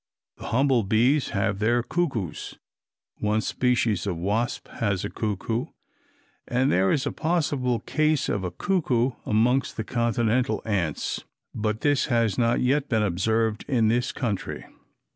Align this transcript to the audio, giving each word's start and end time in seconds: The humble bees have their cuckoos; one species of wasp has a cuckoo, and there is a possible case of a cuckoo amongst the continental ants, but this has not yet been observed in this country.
The 0.37 0.45
humble 0.47 0.81
bees 0.81 1.29
have 1.29 1.59
their 1.59 1.83
cuckoos; 1.83 2.55
one 3.19 3.39
species 3.39 4.07
of 4.07 4.17
wasp 4.17 4.67
has 4.67 5.05
a 5.05 5.11
cuckoo, 5.11 5.67
and 6.47 6.71
there 6.71 6.89
is 6.89 7.05
a 7.05 7.11
possible 7.11 7.81
case 7.81 8.27
of 8.27 8.43
a 8.43 8.49
cuckoo 8.49 9.11
amongst 9.27 9.77
the 9.77 9.83
continental 9.83 10.63
ants, 10.65 11.23
but 11.53 11.81
this 11.81 12.05
has 12.07 12.35
not 12.39 12.61
yet 12.61 12.89
been 12.89 13.03
observed 13.03 13.63
in 13.67 13.89
this 13.89 14.11
country. 14.11 14.65